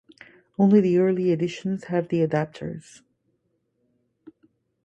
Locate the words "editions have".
1.31-2.07